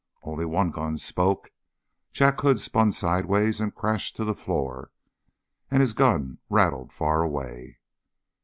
Only 0.23 0.45
one 0.45 0.71
gun 0.71 0.97
spoke. 0.97 1.51
Jack 2.11 2.41
Hood 2.41 2.57
spun 2.59 2.91
sidewise 2.91 3.61
and 3.61 3.75
crashed 3.75 4.15
to 4.15 4.25
the 4.25 4.33
floor, 4.33 4.91
and 5.69 5.79
his 5.79 5.93
gun 5.93 6.39
rattled 6.49 6.91
far 6.91 7.21
away. 7.21 7.77